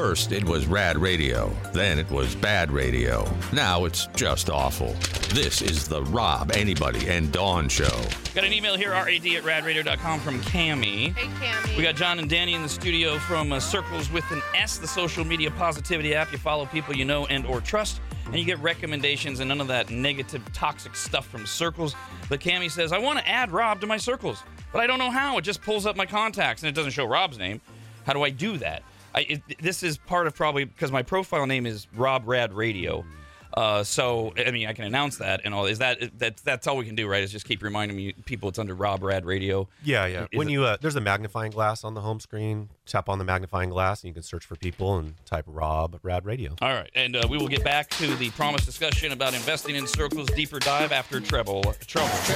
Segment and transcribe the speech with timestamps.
[0.00, 1.54] First, it was rad radio.
[1.74, 3.30] Then it was bad radio.
[3.52, 4.94] Now it's just awful.
[5.34, 8.00] This is the Rob, Arnie, and Dawn Show.
[8.34, 11.14] Got an email here, rad at radradio.com from Cami.
[11.14, 11.76] Hey, Cammy.
[11.76, 14.88] We got John and Danny in the studio from uh, Sircles with an S, the
[14.88, 16.32] social media positivity app.
[16.32, 19.68] You follow people you know and or trust, and you get recommendations and none of
[19.68, 21.94] that negative, toxic stuff from Sircles.
[22.30, 24.38] But Cami says, I want to add Rob to my Sircles,
[24.72, 25.36] but I don't know how.
[25.36, 27.60] It just pulls up my contacts and it doesn't show Rob's name.
[28.06, 28.82] How do I do that?
[29.14, 33.04] I, it, this is part of probably because my profile name is Rob Rad Radio.
[33.52, 35.66] Uh, so I mean, I can announce that and all.
[35.66, 37.20] Is that that that's all we can do, right?
[37.20, 39.66] Is just keep reminding me people it's under Rob Rad Radio.
[39.82, 40.26] Yeah, yeah.
[40.30, 42.68] Is when it- you uh, there's a magnifying glass on the home screen.
[42.86, 46.24] Tap on the magnifying glass, and you can search for people and type Rob Rad
[46.26, 46.54] Radio.
[46.62, 49.84] All right, and uh, we will get back to the promised discussion about investing in
[49.84, 52.30] Sircles deeper dive after treble trouble.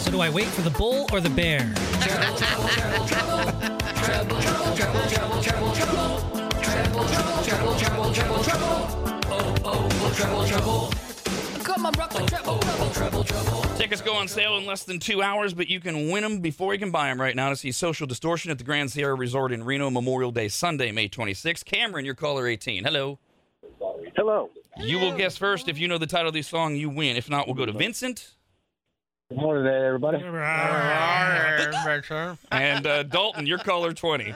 [0.00, 1.72] So do I wait for the bull or the bear?
[13.76, 16.72] Tickets go on sale in less than two hours, but you can win them before
[16.72, 19.50] you can buy them right now to see Social Distortion at the Grand Sierra Resort
[19.52, 21.64] in Reno Memorial Day Sunday, May 26th.
[21.64, 22.84] Cameron, your caller 18.
[22.84, 23.18] Hello.
[24.16, 24.50] Hello.
[24.78, 25.68] You will guess first.
[25.68, 27.16] If you know the title of the song, you win.
[27.16, 28.34] If not, we'll go to Vincent
[29.30, 30.18] Good morning, there, everybody.
[32.52, 34.34] and uh, Dalton, your caller 20.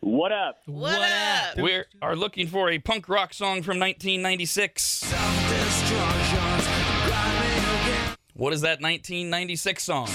[0.00, 0.58] What up?
[0.66, 1.56] What, up?
[1.56, 5.33] We are looking for a punk rock song from 1996.
[8.34, 10.08] What is that 1996 song?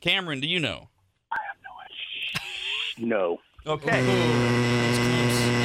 [0.00, 0.88] Cameron, do you know?
[3.00, 3.38] No.
[3.64, 4.00] Okay.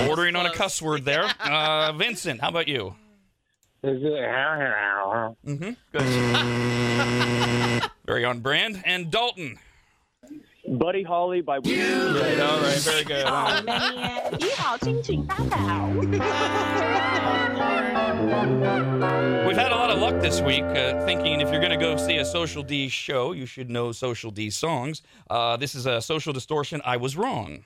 [0.07, 1.27] Ordering on a cuss word there.
[1.39, 2.93] Uh, Vincent, how about you?
[3.81, 4.13] Is it?
[5.43, 5.71] Mm-hmm.
[5.91, 7.89] Good.
[8.05, 8.83] Very on brand.
[8.85, 9.57] And Dalton.
[10.72, 11.58] Buddy Holly by.
[11.58, 13.24] Right, all right, very good.
[14.38, 15.88] 你好，亲请搭好。
[19.46, 21.96] We've had a lot of luck this week, uh, thinking if you're going to go
[21.96, 25.02] see a Social D show, you should know Social D songs.
[25.30, 26.82] Uh, this is a Social Distortion.
[26.84, 27.64] I was wrong.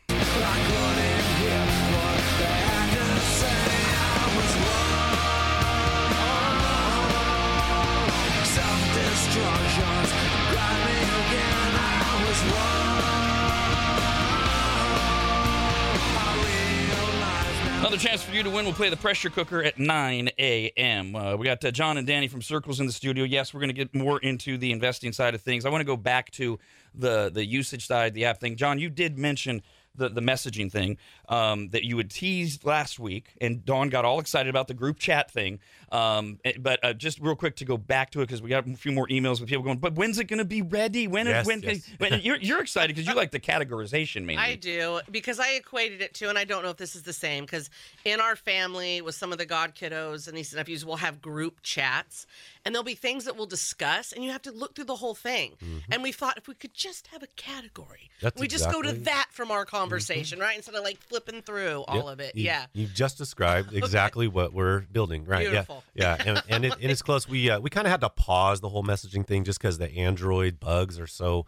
[17.98, 18.64] Another chance for you to win.
[18.64, 21.16] We'll play the pressure cooker at 9 a.m.
[21.16, 23.24] Uh, we got uh, John and Danny from Sircles in the studio.
[23.24, 25.66] Yes, we're going to get more into the investing side of things.
[25.66, 26.60] I want to go back to
[26.94, 28.56] the the usage side, the app thing.
[28.56, 29.64] John, you did mention
[29.96, 34.20] the, the messaging thing um, that you had teased last week, and Dawn got all
[34.20, 35.58] excited about the group chat thing.
[35.92, 38.68] Um, eh, but uh, just real quick to go back to it because we got
[38.68, 41.08] a few more emails with people going, but when's it going to be ready?
[41.08, 41.28] When?
[41.28, 41.62] Yes, when?
[41.62, 41.90] yes.
[41.98, 44.38] when you're, you're excited because you like the categorization mainly.
[44.44, 47.14] I do because I equated it to, and I don't know if this is the
[47.14, 47.46] same.
[47.46, 47.70] Because
[48.04, 51.22] in our family, with some of the god kiddos and nieces and nephews, we'll have
[51.22, 52.28] group chats,
[52.66, 55.16] and there'll be things that we'll discuss, and you have to look through the whole
[55.16, 55.54] thing.
[55.92, 58.92] And we thought if we could just have a category, That's we just go to
[58.92, 60.56] that from our conversation, right?
[60.58, 62.06] Instead of like flipping through all Yep.
[62.06, 62.36] of it.
[62.36, 62.66] You- yeah.
[62.74, 65.48] You just described exactly what we're building, right?
[65.48, 65.76] Beautiful.
[65.76, 67.28] Yeah, yeah, and, and it, it is close.
[67.28, 69.92] We uh, we kind of had to pause the whole messaging thing just because the
[69.96, 71.46] Android bugs are so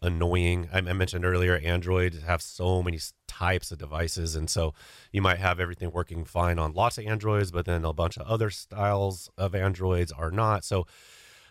[0.00, 0.68] annoying.
[0.72, 4.74] I, I mentioned earlier, Android have so many types of devices, and so
[5.12, 8.26] you might have everything working fine on lots of Androids, but then a bunch of
[8.26, 10.64] other styles of Androids are not.
[10.64, 10.86] So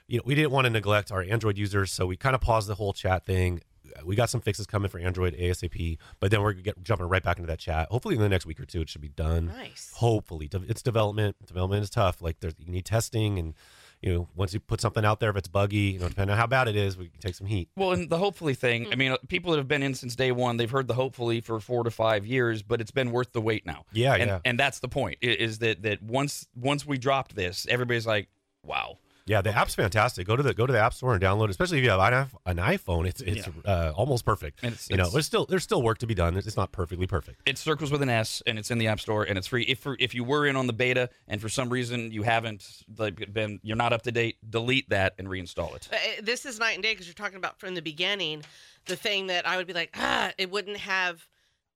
[0.08, 2.68] you know, we didn't want to neglect our Android users, so we kind of paused
[2.68, 3.62] the whole chat thing.
[4.04, 7.38] We got some fixes coming for Android ASAP, but then we're get, jumping right back
[7.38, 7.88] into that chat.
[7.90, 9.48] Hopefully, in the next week or two, it should be done.
[9.48, 9.92] Nice.
[9.96, 11.36] Hopefully, it's development.
[11.46, 12.22] Development is tough.
[12.22, 13.54] Like there's, you need testing, and
[14.02, 16.38] you know, once you put something out there, if it's buggy, you know, depending on
[16.38, 17.70] how bad it is, we can take some heat.
[17.76, 19.00] Well, and the hopefully thing, I hmm.
[19.00, 21.84] mean, people that have been in since day one, they've heard the hopefully for four
[21.84, 23.86] to five years, but it's been worth the wait now.
[23.94, 24.40] Yeah, and, yeah.
[24.44, 28.28] And that's the point is that that once once we dropped this, everybody's like,
[28.66, 28.98] wow.
[29.32, 30.28] Yeah, the app's fantastic.
[30.28, 31.46] Go to the go to the app store and download.
[31.46, 31.52] it.
[31.52, 34.60] Especially if you have an iPhone, it's it's uh, almost perfect.
[34.62, 36.36] And it's- you know, there's still there's still work to be done.
[36.36, 37.42] It's not perfectly perfect.
[37.46, 39.64] It Sircles with an S, and it's in the App Store, and it's free.
[39.64, 42.84] If for, if you were in on the beta, and for some reason you haven't
[42.98, 45.88] like been, you're not up to date, delete that and reinstall it.
[45.94, 48.44] Uh, this is night and day because you're talking about from the beginning
[48.88, 51.26] the thing that I would be like, ah, it wouldn't have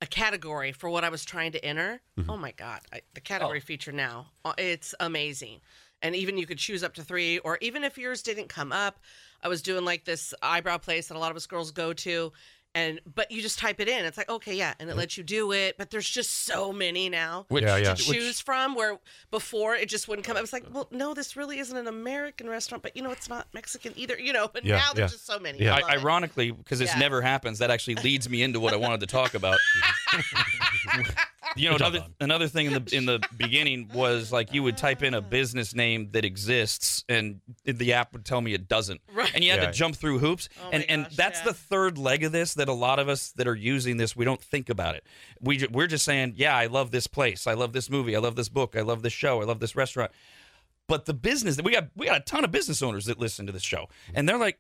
[0.02, 2.02] a category for what I was trying to enter.
[2.28, 2.82] Oh my God.
[2.92, 5.62] I, the category feature now, uh, it's amazing.
[6.02, 9.00] And even you could choose up to three, or even if yours didn't come up,
[9.42, 12.32] I was doing like this eyebrow place that a lot of us girls go to.
[12.76, 14.04] And but you just type it in.
[14.04, 15.78] It's like okay, yeah, and it lets you do it.
[15.78, 17.94] But there's just so many now Which, Yeah, yeah.
[17.94, 18.76] to choose from.
[18.76, 19.00] Where
[19.32, 20.36] before it just wouldn't come.
[20.36, 23.30] I was like, well, no, this really isn't an American restaurant, but you know, it's
[23.30, 24.20] not Mexican either.
[24.20, 25.16] You know, but Yeah, now there's yeah.
[25.16, 25.60] just so many.
[25.62, 25.76] Yeah.
[25.76, 27.00] I I, ironically, because this Yeah.
[27.00, 29.58] never happens, that actually leads me into what I wanted to talk about.
[31.56, 35.04] you know, another another thing in the in the beginning was like you would type
[35.04, 39.32] in a business name that exists, and the app would tell me it doesn't, Right.
[39.34, 39.68] and you had Yeah.
[39.68, 40.50] to jump through hoops.
[40.64, 41.46] Oh and my and that's yeah.
[41.46, 44.26] the third leg of this that a lot of us that are using this we
[44.26, 45.06] don't think about it.
[45.40, 48.20] We ju- we're just saying, yeah, I love this place, I love this movie, I
[48.20, 50.12] love this book, I love this show, I love this restaurant.
[50.88, 53.48] But the business that we got, we got a ton of business owners that listen
[53.48, 54.60] to this show, and they're like,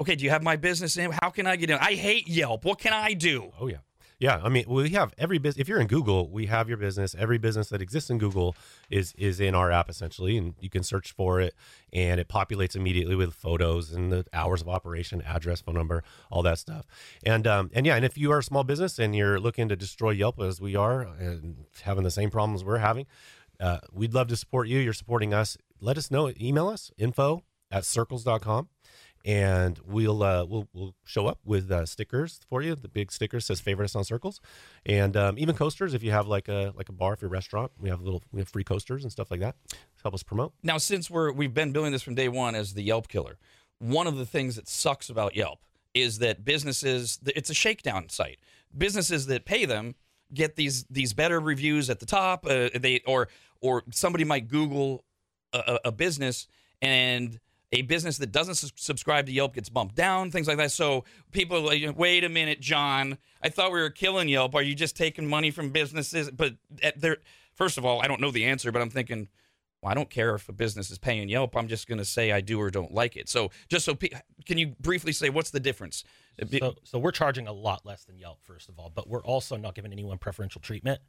[0.00, 1.12] okay, do you have my business name?
[1.22, 1.78] How can I get in?
[1.78, 2.64] I hate Yelp.
[2.64, 3.52] What can I do?
[3.58, 3.78] Oh yeah.
[4.22, 5.60] Yeah, I mean, we have every business.
[5.60, 7.12] If you're in Google, we have your business.
[7.18, 8.54] Every business that exists in Google
[8.88, 11.56] is is in our app essentially, and you can search for it,
[11.92, 16.40] and it populates immediately with photos and the hours of operation, address, phone number, all
[16.42, 16.86] that stuff.
[17.24, 19.74] And um, and yeah, and if you are a small business and you're looking to
[19.74, 23.06] destroy Yelp as we are, and having the same problems we're having,
[23.58, 24.78] uh, we'd love to support you.
[24.78, 25.58] You're supporting us.
[25.80, 26.30] Let us know.
[26.40, 27.42] Email us info
[27.72, 28.68] at sircles.com
[29.24, 32.74] and we'll uh, we'll we'll show up with uh, stickers for you.
[32.74, 34.40] The big sticker says "Favorite us on Sircles,"
[34.84, 35.94] and um, even coasters.
[35.94, 38.40] If you have like a like a bar for your restaurant, we have little we
[38.40, 39.56] have free coasters and stuff like that.
[39.68, 40.52] to Help us promote.
[40.62, 43.38] Now, since we're we've been building this from day one as the Yelp killer,
[43.78, 45.60] one of the things that sucks about Yelp
[45.94, 48.38] is that businesses it's a shakedown site.
[48.76, 49.94] Businesses that pay them
[50.34, 52.46] get these these better reviews at the top.
[52.46, 53.28] Uh, they or
[53.60, 55.04] or somebody might Google
[55.52, 56.48] a, a business
[56.80, 57.38] and
[57.72, 60.72] a business that doesn't sus- subscribe to Yelp gets bumped down, things like that.
[60.72, 64.54] So people are like, wait a minute, John, I thought we were killing Yelp.
[64.54, 66.30] Are you just taking money from businesses?
[66.30, 67.16] But eh, their
[67.54, 69.28] first of all, I don't know the answer, but I'm thinking,
[69.82, 71.56] well, I don't care if a business is paying Yelp.
[71.56, 73.28] I'm just going to say I do or don't like it.
[73.28, 74.10] So just so, pe-
[74.46, 76.04] can you briefly say what's the difference?
[76.60, 79.56] So, so we're charging a lot less than Yelp, first of all, but we're also
[79.56, 81.00] not giving anyone preferential treatment.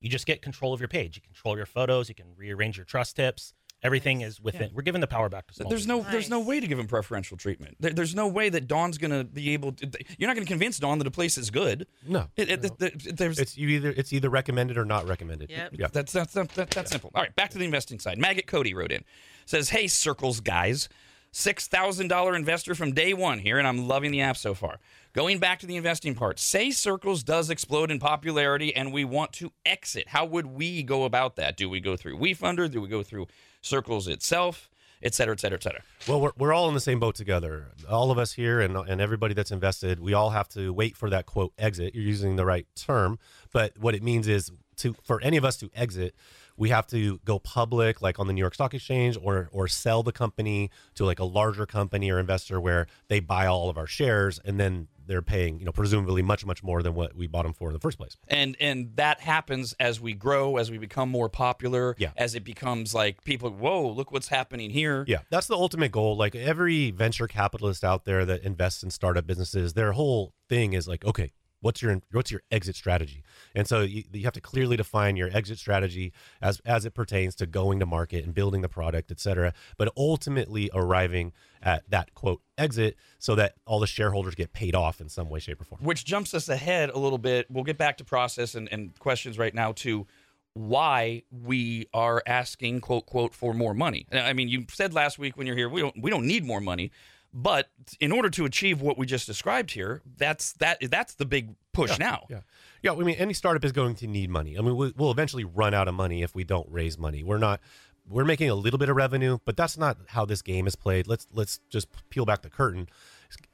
[0.00, 1.16] You just get control of your page.
[1.16, 2.08] You control your photos.
[2.08, 3.54] You can rearrange your trust tips.
[3.82, 4.70] Everything is within.
[4.74, 5.70] We're giving the power back to small.
[5.70, 7.76] There's no, there's no way to give him preferential treatment.
[7.80, 9.90] There, there's no way that Dawn's going to be able to.
[10.18, 11.86] You're not going to convince Dawn that a place is good.
[12.06, 12.86] No, It, it, no.
[12.86, 15.50] it- there's, it's you either it's either recommended or not recommended.
[15.50, 15.70] Yep.
[15.78, 15.86] Yeah.
[15.92, 17.10] That's that's that's, that's, that's simple.
[17.14, 18.18] All right, back to the investing side.
[18.18, 19.02] Maggot Cody wrote in,
[19.46, 20.90] says, "Hey, Sircles guys,
[21.32, 24.78] six thousand dollar investor from day one here, and I'm loving the app so far.
[25.12, 29.32] Going back to the investing part, say Sircles does explode in popularity, and we want
[29.34, 30.08] to exit.
[30.08, 31.56] How would we go about that?
[31.56, 32.70] Do we go through WeFunder?
[32.70, 33.26] Do we go through
[33.62, 34.70] Sircles itself,
[35.02, 35.82] et cetera, et cetera, et cetera?
[36.08, 37.72] Well, we're, we're all in the same boat together.
[37.88, 41.10] All of us here and, and everybody that's invested, we all have to wait for
[41.10, 41.94] that quote exit.
[41.94, 43.18] You're using the right term,
[43.52, 46.14] but what it means is to for any of us to exit,
[46.56, 50.02] we have to go public, like on the New York Stock Exchange, or or sell
[50.02, 53.86] the company to like a larger company or investor where they buy all of our
[53.86, 57.42] shares, and then they're paying, you know, presumably much much more than what we bought
[57.42, 58.16] them for in the first place.
[58.28, 62.10] and and that happens as we grow as we become more popular Yeah.
[62.16, 66.16] as it becomes like people whoa look what's happening here Yeah, that's the ultimate goal.
[66.16, 70.86] Like every venture capitalist out there that invests in startup businesses, their whole thing is
[70.86, 73.22] like, okay, what's your what's your exit strategy?
[73.54, 77.34] And so you, you have to clearly define your exit strategy as as it pertains
[77.36, 79.52] to going to market and building the product, et cetera.
[79.76, 85.00] But ultimately arriving at that quote exit so that all the shareholders get paid off
[85.00, 85.80] in some way, shape, or form.
[85.82, 89.38] which jumps us ahead a little bit we'll get back to process and, and questions
[89.38, 90.06] right now to
[90.54, 95.36] why we are asking quote quote for more money i mean you said last week
[95.36, 96.90] when you're here we don't we don't need more money
[97.32, 97.68] but
[98.00, 101.98] in order to achieve what we just described here that's that that's the big push
[101.98, 102.40] now Yeah.
[102.82, 102.92] Yeah.
[102.92, 104.58] I mean, any startup is going to need money.
[104.58, 107.22] I mean, we- we'll eventually run out of money if we don't raise money.
[107.22, 107.60] We're not,
[108.08, 111.06] we're making a little bit of revenue, but that's not how this game is played.
[111.06, 112.88] Let's, let's just peel back the curtain.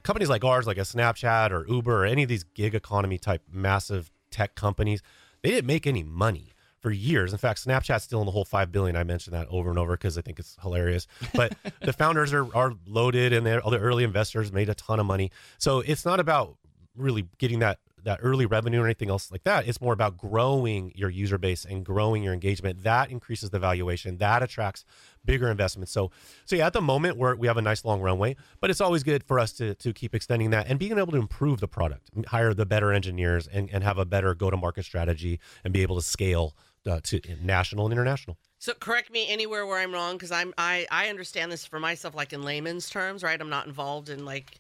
[0.05, 3.43] Companies like ours, like a Snapchat or Uber or any of these gig economy type
[3.53, 5.03] massive tech companies,
[5.43, 6.53] they didn't make any money
[6.87, 7.33] for years.
[7.33, 8.95] In fact, Snapchat's still in the whole five billion.
[8.95, 11.09] I mentioned that over and over because I think it's hilarious.
[11.35, 15.07] But the founders are are loaded, and their other early investors made a ton of
[15.07, 15.33] money.
[15.59, 16.59] So it's not about
[16.95, 19.67] really getting that that early revenue or anything else like that.
[19.67, 22.85] It's more about growing your user base and growing your engagement.
[22.85, 24.19] That increases the valuation.
[24.19, 24.85] That attracts
[25.25, 25.91] bigger investments.
[25.91, 26.13] So,
[26.45, 29.03] so yeah, at the moment we're, we have a nice long runway, but it's always
[29.03, 32.11] good for us to to keep extending that and being able to improve the product,
[32.29, 35.83] hire the better engineers, and and have a better go to market strategy and be
[35.83, 36.55] able to scale
[36.87, 38.37] uh, to national and international.
[38.59, 42.15] So correct me anywhere where I'm wrong because I'm I I understand this for myself
[42.15, 43.41] like in layman's terms, right?
[43.41, 44.59] I'm not involved in like.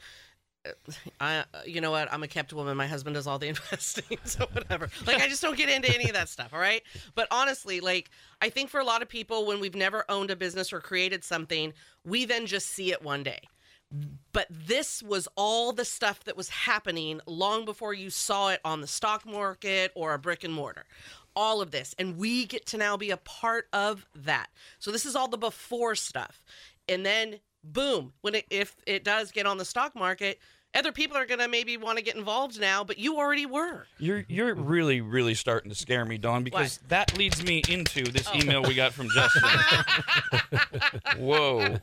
[0.66, 0.70] uh,
[1.20, 2.12] I, you know what?
[2.12, 2.76] I'm a kept woman.
[2.76, 4.90] My husband does all the investing, so whatever.
[5.06, 6.52] Like, I just don't get into any of that stuff.
[6.52, 6.82] All right.
[7.14, 10.36] But honestly, like, I think for a lot of people, when we've never owned a
[10.36, 11.72] business or created something,
[12.04, 13.40] we then just see it one day.
[14.32, 18.80] But this was all the stuff that was happening long before you saw it on
[18.80, 20.84] the stock market or a brick and mortar.
[21.36, 21.94] All of this.
[21.98, 24.48] And we get to now be a part of that.
[24.78, 26.42] So this is all the before stuff.
[26.88, 30.38] And then boom, when it if it does get on the stock market,
[30.76, 33.86] other people are going to maybe want to get involved now, but you already were.
[33.98, 38.28] You're you're really really starting to scare me, Dawn, because that leads me into this
[38.34, 39.42] email we got from Justin.
[41.18, 41.60] Whoa!
[41.60, 41.80] Um,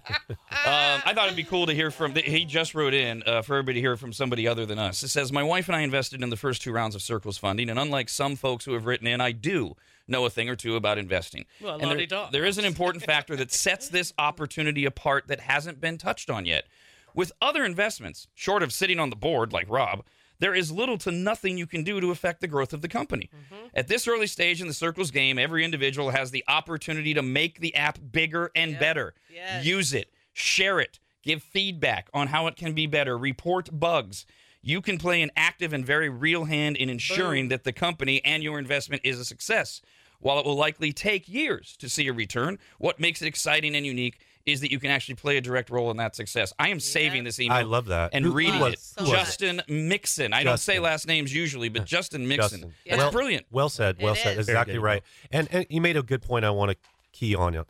[1.05, 2.15] I thought it'd be cool to hear from.
[2.15, 5.03] He just wrote in uh, for everybody to hear from somebody other than us.
[5.03, 7.69] It says, "My wife and I invested in the first two rounds of Sircles funding,
[7.69, 10.75] and unlike some folks who have written in, I do." Know a thing or two
[10.75, 11.45] about investing.
[11.61, 11.87] Well, there-
[12.33, 16.45] there is an important factor that sets this opportunity apart that hasn't been touched on
[16.45, 16.65] yet.
[17.13, 20.03] With other investments, short of sitting on the board like Rob,
[20.39, 23.29] there is little to nothing you can do to affect the growth of the company.
[23.33, 23.67] Mm-hmm.
[23.73, 27.59] At this early stage in the Sircles game, every individual has the opportunity to make
[27.59, 29.13] the app bigger and better.
[29.33, 29.65] Yes.
[29.65, 34.25] Use it, share it, give feedback on how it can be better, report bugs.
[34.61, 38.41] You can play an active and very real hand in ensuring that the company and
[38.41, 39.81] your investment is a success.
[40.19, 43.85] While it will likely take years to see a return, what makes it exciting and
[43.85, 46.51] unique is that you can actually play a direct role in that success.
[46.59, 47.57] I am saving this email.
[47.57, 48.09] I love that.
[48.13, 49.01] And Who- reading who was- it.
[49.01, 49.15] who was it?
[49.15, 50.33] Justin Mixon.
[50.33, 52.41] I don't say last names usually, but Justin Mixon.
[52.61, 52.73] Justin.
[52.85, 53.45] That's well, brilliant.
[53.51, 54.01] Well said.
[54.01, 54.37] Well It said.
[54.37, 54.49] is.
[54.49, 55.01] Exactly right.
[55.31, 56.43] And and you made a good point.
[56.45, 56.77] I want to
[57.13, 57.65] key on it.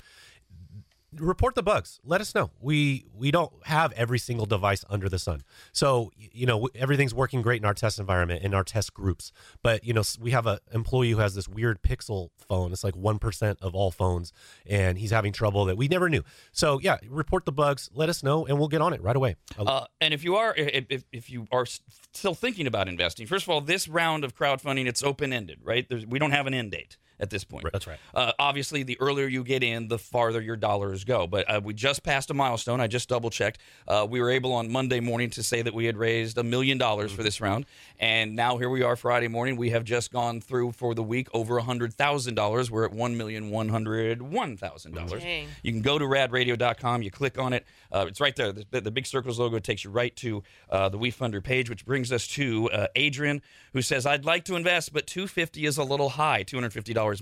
[1.17, 1.99] Report the bugs.
[2.03, 2.51] Let us know.
[2.59, 5.43] We we don't have every single device under the sun.
[5.71, 9.31] So you know everything's working great in our test environment in our test groups.
[9.61, 12.71] But you know we have a employee who has this weird Pixel phone.
[12.71, 14.33] It's like one percent of all phones,
[14.65, 16.23] and he's having trouble that we never knew.
[16.51, 17.89] So yeah, report the bugs.
[17.93, 19.35] Let us know, and we'll get on it right away.
[19.57, 23.45] Uh, and if you are if, if, if you are still thinking about investing, first
[23.45, 25.87] of all, this round of crowdfunding it's open ended, right?
[25.87, 27.65] There's, we don't have an end date at this point.
[27.71, 27.97] That's right.
[28.13, 31.25] Uh, obviously, the earlier you get in, the farther your dollars go.
[31.25, 32.79] But uh, we just passed a milestone.
[32.79, 33.59] I just double checked.
[33.87, 36.77] Uh, we were able on Monday morning to say that we had raised a million
[36.77, 37.65] dollars for this round,
[37.99, 39.55] and now here we are Friday morning.
[39.55, 42.69] We have just gone through for the week over a hundred thousand dollars.
[42.69, 45.23] We're at one million one hundred one thousand dollars.
[45.63, 47.01] You can go to radradio.com.
[47.01, 47.65] You click on it.
[47.91, 48.51] Uh, it's right there.
[48.51, 52.11] The, the big Sircles logo takes you right to uh, the WeFunder page, which brings
[52.11, 56.09] us to uh, Adrian, who says, "I'd like to invest, but 250 is a little
[56.09, 56.43] high.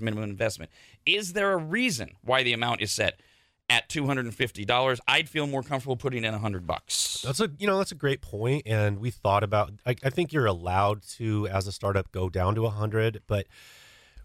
[0.00, 0.70] minimum investment.
[1.06, 3.20] Is there a reason why the amount is set
[3.70, 5.00] at $250?
[5.08, 8.20] I'd feel more comfortable putting in 100 bucks." That's a you know that's a great
[8.20, 9.72] point, and we thought about.
[9.86, 13.46] I, I think you're allowed to, as a startup, go down to a hundred, but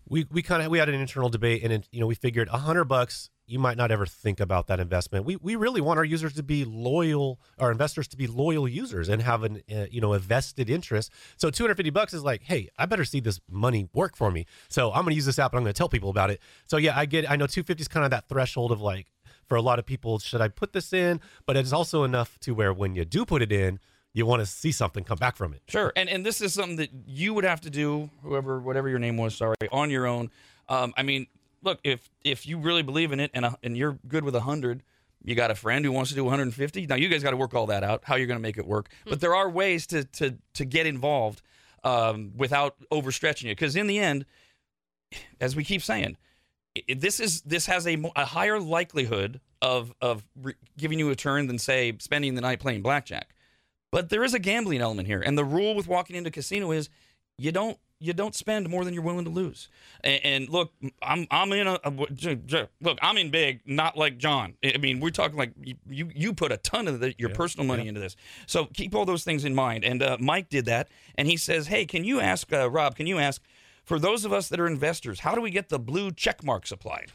[0.08, 2.48] we we kind of we had an internal debate, and it, you know we figured
[2.50, 3.30] a hundred bucks.
[3.48, 5.24] You might not ever think about that investment.
[5.25, 9.08] We we really want our users to be loyal, our investors to be loyal users
[9.08, 11.12] and have an uh, you know a vested interest.
[11.38, 14.46] So 250 bucks is like, hey, I better see this money work for me.
[14.68, 16.42] So I'm going to use this app and I'm going to tell people about it.
[16.66, 17.24] So yeah, I get.
[17.30, 19.08] I know 250 is kind of that threshold of like
[19.48, 21.22] for a lot of people, should I put this in?
[21.46, 23.80] But it's also enough to where when you do put it in,
[24.13, 25.62] you want to see something come back from it.
[25.68, 29.00] Sure, and and this is something that you would have to do, whoever, whatever your
[29.00, 30.32] name was, sorry, on your own.
[30.70, 31.27] Um, I mean,
[31.68, 34.40] look, if if you really believe in it and a, and you're good with a
[34.40, 34.82] hundred,
[35.24, 36.88] you got a friend who wants to do 150.
[36.88, 38.66] Now you guys got to work all that out, how you're going to make it
[38.66, 38.90] work.
[39.06, 41.42] But there are ways to to to get involved
[41.84, 44.26] um, without overstretching it, because in the end,
[45.40, 46.18] as we keep saying,
[46.88, 51.48] this is this has a, a higher likelihood of of re- giving you a turn
[51.48, 53.36] than say spending the night playing blackjack.
[53.92, 56.90] But there is a gambling element here, and the rule with walking into casino is
[57.38, 59.70] you don't you don't spend more than you're willing to lose.
[60.01, 61.80] And, and look, I'm I'm in a
[62.82, 63.00] look.
[63.01, 64.54] I'm in big, not like John.
[64.63, 65.54] I mean, we're talking like
[65.88, 68.16] you you, put a ton of the, your personal money into this.
[68.46, 69.84] So keep all those things in mind.
[69.84, 72.96] And uh, Mike did that, and he says, "Hey, can you ask uh, Rob?
[72.96, 73.42] Can you ask
[73.84, 76.72] for those of us that are investors, how do we get the blue check marks
[76.72, 77.12] applied?"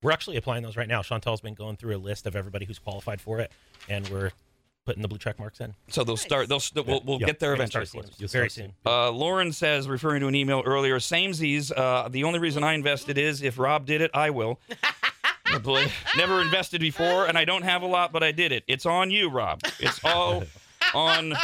[0.00, 1.02] We're actually applying those right now.
[1.02, 3.50] Chantel's been going through a list of everybody who's qualified for it,
[3.88, 4.30] and we're
[4.88, 5.74] putting the blue check marks in.
[5.88, 6.48] So they'll start.
[6.48, 7.26] They'll st- we'll, we'll Yeah.
[7.26, 7.84] get there We're eventually.
[7.84, 8.72] start You'll very start soon.
[8.86, 11.70] Uh, Lauren says, referring to an email earlier, samesies.
[11.76, 14.58] Uh, the only reason I invested is if Rob did it, I will.
[16.16, 18.64] Never invested before, and I don't have a lot, but I did it.
[18.66, 19.60] It's on you, Rob.
[19.78, 20.44] It's all
[20.94, 21.34] on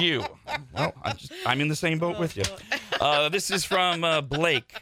[0.00, 0.24] you.
[0.74, 2.44] Well, I'm, just, I'm in the same boat with you.
[2.98, 4.72] Uh, this is from uh, Blake.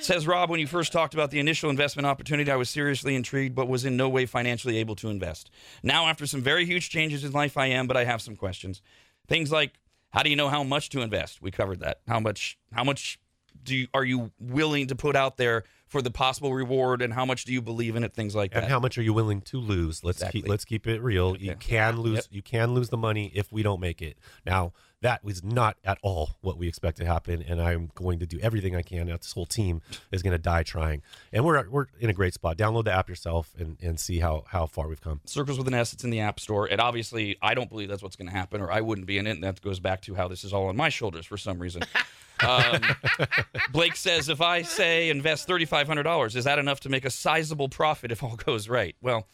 [0.00, 3.54] Says Rob, when you first talked about the initial investment opportunity, I was seriously intrigued,
[3.54, 5.50] but was in no way financially able to invest.
[5.82, 8.82] Now, after some very huge changes in life, I am, but I have some questions.
[9.28, 9.72] Things like,
[10.10, 11.40] how do you know how much to invest?
[11.40, 12.00] We covered that.
[12.06, 12.58] How much?
[12.72, 13.18] How much
[13.64, 17.24] do you, are you willing to put out there for the possible reward and how
[17.26, 18.64] much do you believe in it, things like And that.
[18.64, 20.02] And how much are you willing to lose?
[20.02, 20.40] Let's Exactly.
[20.40, 21.36] keep let's keep it real.
[21.36, 22.24] You can lose Yep.
[22.30, 24.16] you can lose the money if we don't make it.
[24.46, 24.72] Now
[25.02, 28.38] that was not at all what we expect to happen, and I'm going to do
[28.40, 29.08] everything I can.
[29.08, 29.82] This whole team
[30.12, 32.56] is going to die trying, and we're we're in a great spot.
[32.56, 35.20] Download the app yourself and, and see how how far we've come.
[35.26, 35.92] Circles with an S.
[35.92, 36.66] It's in the App Store.
[36.66, 39.26] And obviously, I don't believe that's what's going to happen, or I wouldn't be in
[39.26, 39.32] it.
[39.32, 41.82] And that goes back to how this is all on my shoulders for some reason.
[42.42, 42.80] um,
[43.72, 48.12] Blake says, if I say invest $3,500, is that enough to make a sizable profit
[48.12, 48.94] if all goes right?
[49.00, 49.26] Well,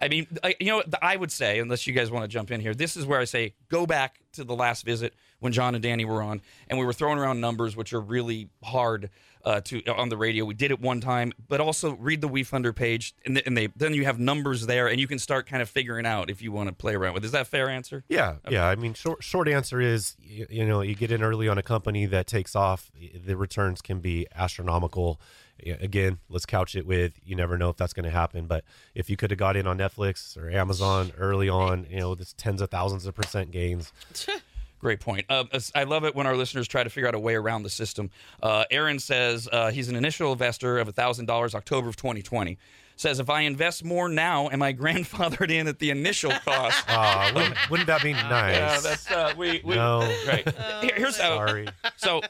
[0.00, 2.60] I mean, I, you know, I would say, unless you guys want to jump in
[2.60, 5.82] here, this is where I say go back to the last visit when John and
[5.82, 9.10] Danny were on, and we were throwing around numbers which are really hard
[9.44, 10.44] uh, to on the radio.
[10.44, 13.68] We did it one time, but also read the WeFunder page, and, th- and they
[13.76, 16.52] then you have numbers there, and you can start kind of figuring out if you
[16.52, 17.24] want to play around with.
[17.24, 18.04] Is that a fair answer?
[18.08, 18.66] Yeah, yeah.
[18.66, 21.62] I mean, short short answer is you, you know you get in early on a
[21.62, 25.20] company that takes off, the returns can be astronomical.
[25.62, 28.64] Yeah, Again, let's couch it with you never know if that's going to happen, but
[28.94, 32.32] if you could have got in on Netflix or Amazon early on, you know, this
[32.36, 33.92] tens of thousands of percent gains.
[34.80, 35.26] Great point.
[35.28, 37.70] Uh, I love it when our listeners try to figure out a way around the
[37.70, 38.10] system.
[38.40, 42.56] Uh, Aaron says uh, he's an initial investor of $1,000 October of 2020.
[42.94, 46.84] Says, if I invest more now, am I grandfathered in at the initial cost?
[46.88, 48.54] Uh, wouldn't, wouldn't that be nice?
[48.56, 50.48] yeah, that's, uh, we, we, no, right.
[50.82, 51.66] Here- here's how, sorry.
[51.96, 52.20] so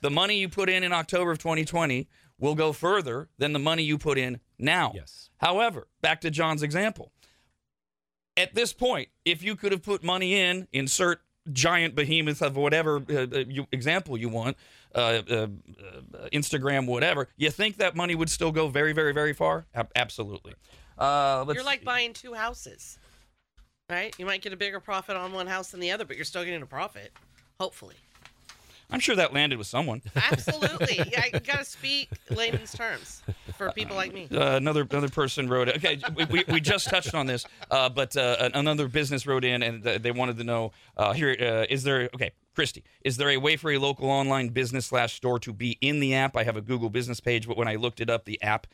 [0.00, 3.82] the money you put in in October of 2020 will go further than the money
[3.82, 4.92] you put in now.
[4.94, 5.30] Yes.
[5.38, 7.12] However, back to John's example.
[8.36, 11.20] At this point, if you could have put money in, insert
[11.52, 14.56] giant behemoth of whatever uh, uh, you, example you want,
[14.94, 15.46] uh, uh, uh,
[16.32, 19.66] Instagram, whatever, you think that money would still go very, very, very far?
[19.74, 20.54] Ab- absolutely.
[20.96, 21.84] Uh, You're like see.
[21.84, 22.98] buying two houses,
[23.88, 24.14] right?
[24.18, 26.44] You might get a bigger profit on one house than the other, but you're still
[26.44, 27.12] getting a profit,
[27.58, 27.94] hopefully.
[28.90, 30.02] I'm sure that landed with someone.
[30.16, 30.96] Absolutely.
[31.12, 33.22] yeah, you got to speak layman's terms
[33.56, 34.28] for people like me.
[34.30, 35.68] Uh, another another person wrote.
[35.68, 35.76] It.
[35.76, 39.62] Okay, we, we, we just touched on this, uh, but uh, another business wrote in
[39.62, 43.30] and uh, they wanted to know uh, here uh, is there okay, Christy, is there
[43.30, 46.36] a way for a local online business slash store to be in the app?
[46.36, 48.66] I have a Google business page, but when I looked it up, the app,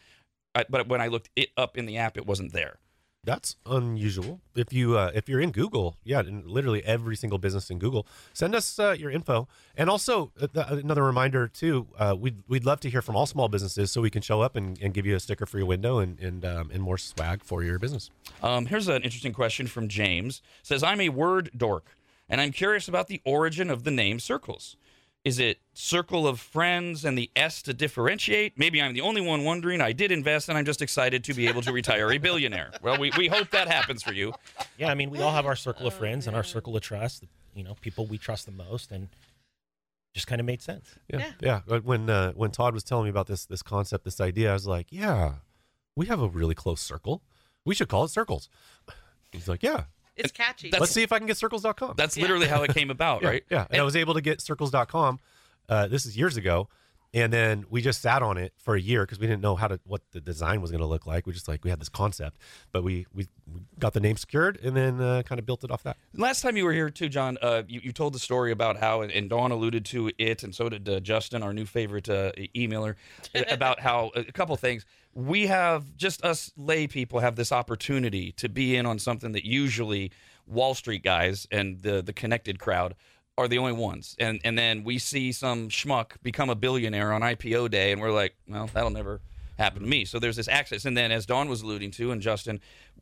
[0.54, 2.78] I, but when I looked it up in the app, it wasn't there.
[3.24, 4.40] That's unusual.
[4.54, 8.54] If you uh, if you're in Google, yeah, literally every single business in Google, send
[8.54, 9.48] us uh, your info.
[9.76, 13.26] And also uh, th- another reminder too, uh, we'd we'd love to hear from all
[13.26, 15.66] small businesses so we can show up and, and give you a sticker for your
[15.66, 18.10] window and and um, and more swag for your business.
[18.42, 20.42] Um, here's an interesting question from James.
[20.62, 21.96] Says I'm a word dork,
[22.28, 24.76] and I'm curious about the origin of the name Sircles.
[25.24, 28.58] Is it circle of friends and the S to differentiate?
[28.58, 29.80] Maybe I'm the only one wondering.
[29.80, 32.72] I did invest, and I'm just excited to be able to retire a billionaire.
[32.82, 34.34] Well, we, we hope that happens for you.
[34.76, 37.24] Yeah, I mean, we all have our circle of friends and our circle of trust.
[37.54, 39.08] You know, people we trust the most, and
[40.14, 40.94] just kind of made sense.
[41.08, 41.60] Yeah, yeah.
[41.66, 44.52] But When uh, when Todd was telling me about this this concept, this idea, I
[44.52, 45.36] was like, yeah,
[45.96, 47.22] we have a really close circle.
[47.64, 48.48] We should call it Sircles.
[49.32, 49.84] He's like, yeah.
[50.16, 50.68] It's catchy.
[50.70, 51.94] That's- Let's see if I can get sircles.com.
[51.96, 53.44] That's literally how it came about, yeah, right?
[53.50, 53.66] Yeah.
[53.70, 55.20] And, I was able to get sircles.com.
[55.68, 56.68] Uh, this is years ago.
[57.14, 59.68] And then we just sat on it for a year because we didn't know how
[59.68, 61.26] to what the design was going to look like.
[61.26, 62.38] We just like we had this concept,
[62.72, 65.70] but we we, we got the name secured and then uh, kind of built it
[65.70, 65.96] off that.
[66.12, 69.02] Last time you were here too, John, uh, you, you told the story about how,
[69.02, 72.96] and Dawn alluded to it, and so did uh, Justin, our new favorite uh, emailer,
[73.48, 74.84] about how a couple things.
[75.14, 79.44] We have just us lay people have this opportunity to be in on something that
[79.44, 80.10] usually
[80.48, 82.96] Wall Street guys and the the connected crowd
[83.36, 84.14] are the only ones.
[84.18, 88.12] And and then we see some schmuck become a billionaire on IPO day, and we're
[88.12, 89.20] like, well, that'll never
[89.58, 90.04] happen to me.
[90.04, 92.60] So there's this access, and then as Dawn was alluding to, and Justin,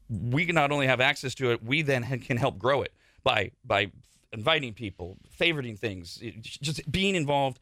[0.08, 2.92] we can not only have access to it, we then can help grow it
[3.22, 3.90] by by
[4.32, 7.58] inviting people, favoriting things, just being involved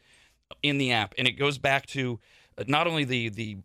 [0.63, 1.15] in the app.
[1.19, 2.21] And it goes back to
[2.57, 3.57] uh, not only the the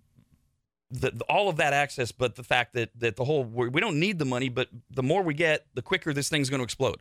[0.92, 4.00] the, the- all of that access, but the fact that that the whole we don't
[4.00, 6.98] need the money, but the more we get, the quicker this thing's going to explode.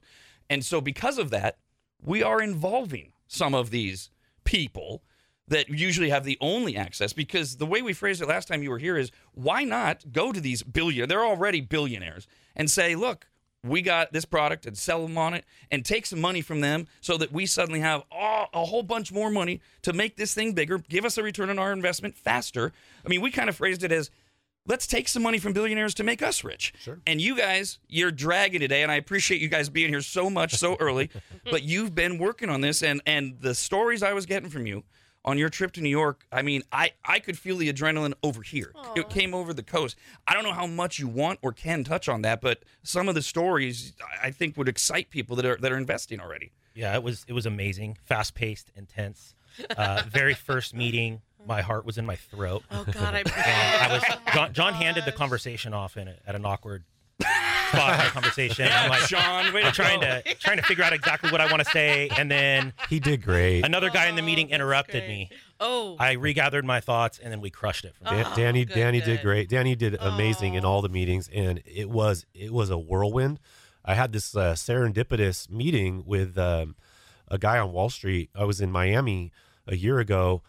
[0.50, 1.56] And so because of that,
[2.04, 4.10] we are involving some of these
[4.44, 5.02] people
[5.48, 8.70] that usually have the only access because the way we phrased it last time you
[8.70, 13.26] were here is why not go to these billion they're already billionaires and say look
[13.64, 16.86] we got this product and sell them on it and take some money from them
[17.00, 20.78] so that we suddenly have a whole bunch more money to make this thing bigger
[20.78, 22.72] give us a return on our investment faster.
[23.04, 24.10] I mean we kind of phrased it as
[24.66, 26.72] let's take some money from billionaires to make us rich.
[26.80, 27.00] Sure.
[27.06, 30.54] And you guys, you're dragging today, and I appreciate you guys being here so much
[30.54, 31.10] so early.
[31.50, 34.84] but you've been working on this, and and the stories I was getting from you
[35.24, 38.42] on your trip to New York, I mean, I I could feel the adrenaline over
[38.42, 38.72] here.
[38.94, 39.96] It came over the coast.
[40.26, 43.14] I don't know how much you want or can touch on that, but some of
[43.14, 46.52] the stories I I think would excite people that are that are investing already.
[46.74, 49.34] Yeah, it was it was amazing, fast paced, intense.
[49.76, 52.62] Uh, very first meeting, my heart was in my throat.
[52.70, 53.22] Oh God, I.
[53.88, 56.84] I was John, John handed the conversation off in a, at an awkward
[57.20, 58.68] spot in the conversation.
[58.70, 60.20] I'm like, Sean, way to I'm trying go.
[60.24, 63.22] to trying to figure out exactly what I want to say, and then He did
[63.22, 63.64] great.
[63.64, 65.08] another guy in the Oh, meeting that's interrupted great.
[65.08, 65.30] me.
[65.60, 67.94] Oh, I regathered my thoughts, and then we crushed it.
[67.96, 68.24] From there.
[68.24, 69.06] Dan- Oh, Danny good, Danny good.
[69.06, 69.48] did great.
[69.48, 73.38] Danny did amazing in all the meetings, and it was it was a whirlwind.
[73.84, 76.74] I had this uh, serendipitous meeting with um,
[77.28, 78.30] a guy on Wall Street.
[78.34, 79.30] I was in Miami
[79.66, 80.42] a year ago,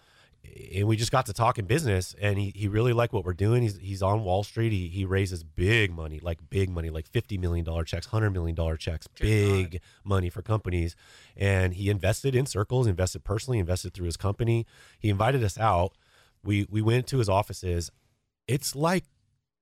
[0.55, 2.15] and we just got to talking business.
[2.19, 3.61] And he, he really liked what we're doing.
[3.63, 4.71] He's he's on Wall Street.
[4.71, 8.55] He he raises big money, like big money, like fifty million dollar checks, hundred million
[8.55, 10.95] dollar checks, big money for companies.
[11.35, 14.65] And he invested in Sircles, invested personally, invested through his company.
[14.99, 15.93] He invited us out.
[16.43, 17.91] We we went to his offices.
[18.47, 19.05] It's like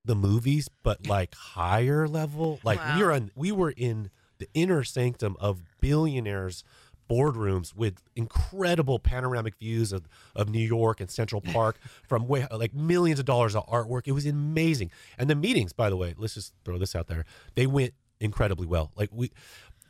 [0.04, 2.60] the movies, but like higher level.
[2.62, 6.62] Like we were in, we were in the inner sanctum of billionaires
[7.08, 12.74] boardrooms with incredible panoramic views of, of New York and Central Park from way like
[12.74, 14.02] millions of dollars of artwork.
[14.06, 14.90] It was amazing.
[15.18, 17.24] And the meetings, by the way, let's just throw this out there.
[17.54, 18.92] They went incredibly well.
[18.96, 19.30] Like we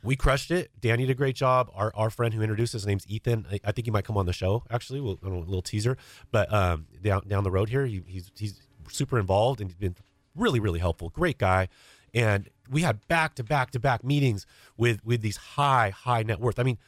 [0.03, 0.71] we crushed it.
[0.81, 1.71] Danny did a great job.
[1.75, 3.47] Our our friend who introduced us, his name's Ethan.
[3.51, 4.63] I, I think he might come on the show.
[4.71, 5.97] Actually, we'll, I don't know, a little teaser.
[6.31, 9.97] But um, down down the road here, he, he's he's super involved and he's been
[10.37, 11.09] really really helpful.
[11.09, 11.69] Great guy.
[12.13, 14.47] And we had back to back to back meetings
[14.77, 16.59] with with these high high net worth.
[16.59, 16.79] I mean,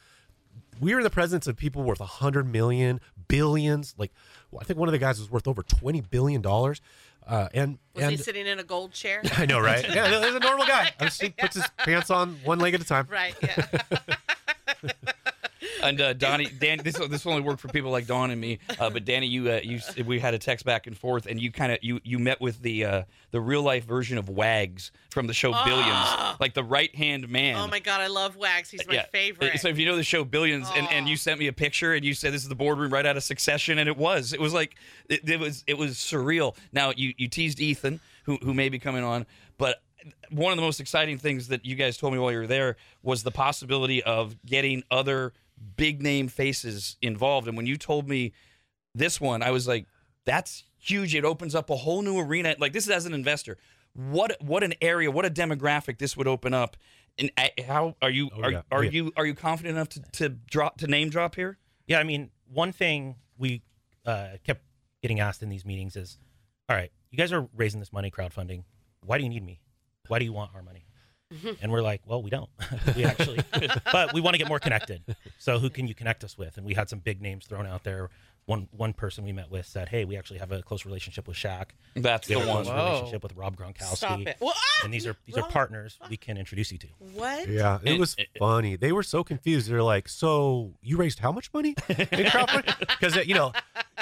[0.81, 3.95] were in the presence of people worth a hundred million, billions.
[3.97, 4.11] Like
[4.59, 6.81] I think one of the guys was worth over twenty billion dollars.
[7.25, 9.21] Uh, and was and he sitting in a gold chair?
[9.37, 9.85] I know, right?
[9.87, 10.91] Yeah, there's a normal guy.
[11.19, 13.07] He puts his pants on one leg at a time.
[13.11, 13.35] right.
[13.41, 13.65] Yeah.
[15.83, 18.59] And uh, Donnie, Dan, this this only worked for people like Dawn and me.
[18.79, 21.51] Uh, but Danny, you uh, you we had a text back and forth, and you
[21.51, 25.27] kind of you you met with the uh, the real life version of Wags from
[25.27, 27.57] the show Billions, like the right hand man.
[27.57, 28.69] Oh my God, I love Wags.
[28.69, 29.59] He's my favorite.
[29.59, 32.05] So if you know the show Billions, and, and you sent me a picture, and
[32.05, 34.33] you said this is the boardroom right out of Succession, and it was.
[34.33, 34.75] It was like
[35.09, 36.55] it, it was it was surreal.
[36.71, 39.25] Now you you teased Ethan, who who may be coming on,
[39.57, 39.81] but
[40.29, 42.77] one of the most exciting things that you guys told me while you were there
[43.03, 45.33] was the possibility of getting other
[45.75, 47.47] big name faces involved.
[47.47, 48.33] And when you told me
[48.95, 49.85] this one, I was like,
[50.25, 51.15] that's huge.
[51.15, 52.55] It opens up a whole new arena.
[52.59, 53.57] Like this is as an investor.
[53.93, 56.77] What what an area, what a demographic this would open up.
[57.19, 57.31] And
[57.65, 58.61] how are you Oh, are, yeah.
[58.71, 58.91] are Oh, yeah.
[58.91, 61.57] you are you confident enough to, to drop to name drop here?
[61.87, 63.63] Yeah, I mean, one thing we
[64.05, 64.61] uh, kept
[65.01, 66.17] getting asked in these meetings is,
[66.69, 68.63] all right, you guys are raising this money, crowdfunding.
[69.03, 69.61] Why do you need me?
[70.07, 70.85] Why do you want our money?
[71.61, 72.49] And we're like, well, we don't.
[72.95, 73.39] we actually,
[73.91, 75.15] but we want to get more connected.
[75.37, 76.57] So who can you connect us with?
[76.57, 78.09] And we had some big names thrown out there.
[78.47, 81.35] One one person we met with said, hey, we actually have a close relationship with
[81.35, 81.65] Shaq.
[81.95, 82.63] That's We the have a one.
[82.63, 83.97] close relationship with Rob Gronkowski.
[83.97, 84.37] Stop it.
[84.39, 84.81] Well, ah!
[84.85, 86.87] And these are these are partners we can introduce you to.
[87.13, 87.49] What?
[87.49, 88.77] Yeah, it And- was funny.
[88.77, 89.69] They were so confused.
[89.69, 91.75] They're like, "So you raised how much money?
[91.87, 93.51] Because you know,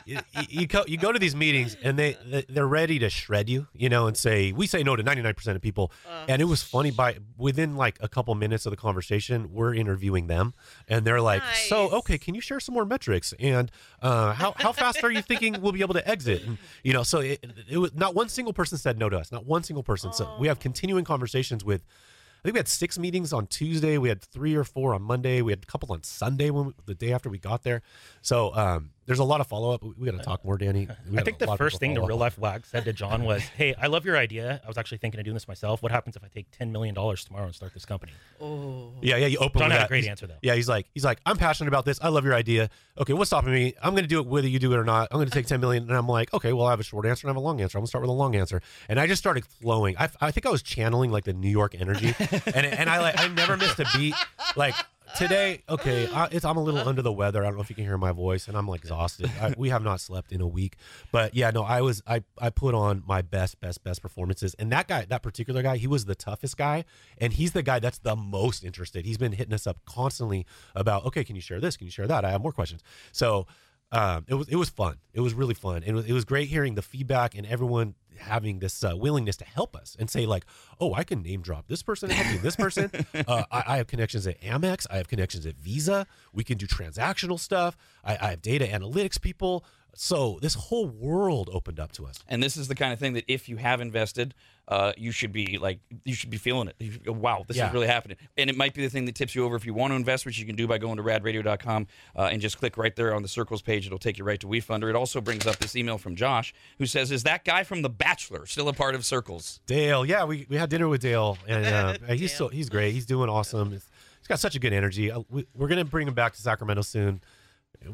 [0.06, 3.50] you, you go you go to these meetings and they they- they're ready to shred
[3.50, 5.92] you, you know, and say we say no to ninety nine percent of people.
[6.28, 6.92] and it was funny.
[6.92, 10.54] By within like a couple minutes of the conversation, we're interviewing them,
[10.88, 13.34] and they're like, "So okay, can you share some more metrics?
[13.40, 13.72] And
[14.04, 17.04] uh, how how fast are you thinking we'll be able to exit?" And you know,
[17.04, 19.32] so it, it was not one single person said no to us.
[19.32, 20.14] Not one single person.
[20.14, 21.84] So we have continuing conversations with.
[21.84, 23.98] I think we had six meetings on Tuesday.
[23.98, 25.42] We had three or four on Monday.
[25.42, 27.82] We had a couple on Sunday when we, the day after we got there.
[28.22, 29.84] So um, there's a lot of follow up.
[29.84, 30.88] We, we got to talk more, Danny.
[31.16, 33.88] I think the first thing the real life wag said to John was, "Hey, I
[33.88, 34.62] love your idea.
[34.64, 35.84] I was actually thinking of doing this myself.
[35.84, 38.92] What happens if I take ten million dollars tomorrow and start this company?" Oh.
[39.02, 39.28] Yeah, yeah.
[39.28, 39.88] You open John with had a that.
[39.90, 40.38] great He's- answer, though.
[40.42, 42.00] Yeah, he's like, he's like, I'm passionate about this.
[42.02, 42.70] I love your idea.
[42.98, 43.74] Okay, what's stopping me?
[43.84, 45.10] I'm going to do it whether you do it or not.
[45.12, 47.06] I'm going to take 10 million, and I'm like, okay, well, I have a short
[47.06, 47.78] answer and I have a long answer.
[47.78, 49.96] I'm going to start with a long answer, and I just started flowing.
[49.98, 52.14] I, I think I was channeling like the New York energy,
[52.48, 54.16] and and I like I never missed a beat.
[54.56, 54.76] Like
[55.16, 57.44] today, okay, I, it's I'm a little under the weather.
[57.44, 59.32] I don't know if you can hear my voice, and I'm like exhausted.
[59.42, 60.78] I, we have not slept in a week,
[61.12, 64.72] but yeah, no, I was I I put on my best best best performances, and
[64.72, 66.86] that guy, that particular guy, he was the toughest guy,
[67.18, 69.06] and he's the guy that's the most interested.
[69.06, 71.78] He's been hitting us up constantly about, okay, can you share this?
[71.78, 72.26] Can you share that?
[72.26, 72.82] I have more questions.
[73.12, 73.48] So.
[73.92, 74.98] Um, it was it was fun.
[75.14, 75.84] It was really fun.
[75.84, 79.46] It was it was great hearing the feedback and everyone having this uh, willingness to
[79.46, 80.46] help us and say like,
[80.80, 82.92] oh, I can name drop this person, help you this person.
[83.28, 84.86] uh, I, I have connections at Amex.
[84.90, 86.08] I have connections at Visa.
[86.34, 87.78] We can do transactional stuff.
[88.04, 89.66] I, I have data analytics people.
[89.98, 92.20] So this whole world opened up to us.
[92.28, 94.34] And this is the kind of thing that if you have invested,
[94.68, 96.76] uh, you should be like you should be feeling it.
[96.82, 97.68] Should go, wow, this Yeah.
[97.68, 98.18] is really happening.
[98.38, 100.26] And it might be the thing that tips you over if you want to invest,
[100.26, 103.22] which you can do by going to radradio.com uh, and just click right there on
[103.22, 103.86] the Sircles page.
[103.86, 104.90] It'll take you right to WeFunder.
[104.90, 107.90] It also brings up this email from Josh who says, "Is that guy from The
[107.90, 111.66] Bachelor still a part of Sircles?" Dale, yeah, we, we had dinner with Dale, and
[111.66, 112.92] uh, he's so he's great.
[112.94, 113.70] He's doing awesome.
[113.72, 113.88] He's-
[114.20, 115.12] he's got such a good energy.
[115.12, 117.22] Uh, we, we're gonna bring him back to Sacramento soon.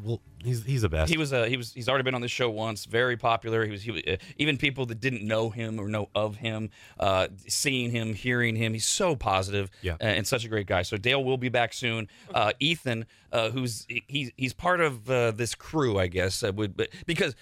[0.02, 1.10] Well, he's he's the best.
[1.10, 2.84] He was uh, he was he's already been on this show once.
[2.84, 3.64] Very popular.
[3.64, 6.70] He was he was, uh, even people that didn't know him or know of him,
[7.00, 8.72] uh, seeing him, hearing him.
[8.72, 9.94] He's so positive, Yeah.
[9.94, 10.82] uh, and such a great guy.
[10.82, 12.08] So Dale will be back soon.
[12.34, 16.76] Uh, Ethan, uh, who's he's he's part of uh, this crew, I guess, uh, would
[16.76, 17.34] but because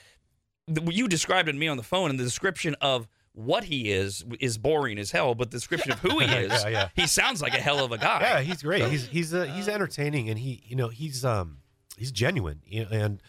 [0.66, 3.92] the, you described it to me on the phone, and the description of what he
[3.92, 5.34] is is boring as hell.
[5.36, 6.88] But the description of who he is, Yeah, yeah.
[6.96, 8.20] he sounds like a hell of a guy.
[8.20, 8.84] Yeah, he's great.
[8.90, 11.58] He's he's uh, he's entertaining, and he you know he's um
[11.96, 13.22] he's genuine, and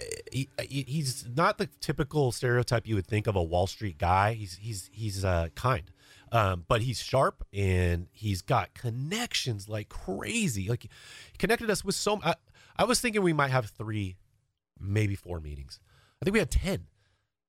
[0.00, 3.98] uh, he, he he's not the typical stereotype you would think of a Wall Street
[3.98, 4.34] guy.
[4.34, 5.90] He's he's he's uh, kind,
[6.32, 10.68] um, but he's sharp and he's got connections like crazy.
[10.68, 12.20] Like he connected us with so.
[12.22, 12.34] I,
[12.76, 14.16] I was thinking we might have three,
[14.78, 15.80] maybe four meetings.
[16.20, 16.86] I think we had ten.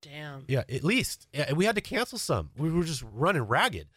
[0.02, 0.46] Damn.
[0.48, 1.28] Yeah, at least.
[1.56, 2.52] We had to cancel some.
[2.58, 3.88] We were just running ragged.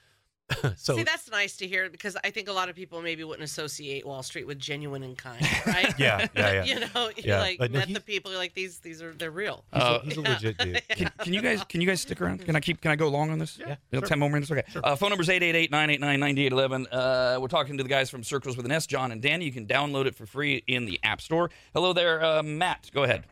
[0.76, 3.44] so See, that's nice to hear because I think a lot of people maybe wouldn't
[3.44, 5.92] associate Wall Street with genuine and kind, right?
[5.98, 6.64] yeah, yeah, yeah.
[6.64, 9.12] you know, you Yeah, like but met he's- the people, you're like these, these are
[9.12, 9.64] they're real.
[9.72, 10.82] He's, Uh, a, he's a legit dude.
[10.88, 12.44] Can, can you guys can you guys stick around?
[12.44, 13.58] Can I keep can I go long on this?
[13.58, 14.08] Yeah, You know, sure.
[14.08, 14.50] 10 more minutes?
[14.50, 14.62] Okay.
[14.82, 16.86] Uh, phone number is 888-989-9811.
[16.90, 19.44] Uh, we're talking to the guys from Sircles with an S, John and Danny.
[19.44, 21.50] You can download it for free in the App Store.
[21.74, 22.90] Hello there, uh, Matt.
[22.92, 23.24] Go ahead.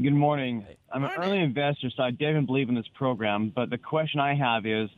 [0.00, 0.64] Good morning.
[0.92, 3.52] I'm an early investor, so I didn't believe in this program.
[3.54, 4.88] But the question I have is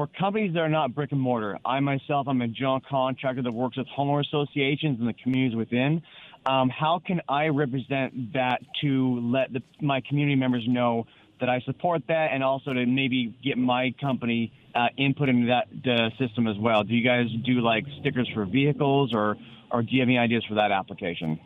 [0.00, 3.52] for companies that are not brick and mortar, I myself, I'm a general contractor that
[3.52, 6.00] works with homeowner associations and the communities within.
[6.46, 11.06] Um, how can I represent that to let the, my community members know
[11.40, 15.68] that I support that and also to maybe get my company uh, input into that
[15.86, 16.82] uh, system as well?
[16.82, 19.36] Do you guys do like stickers for vehicles or,
[19.70, 21.38] or do you have any ideas for that application?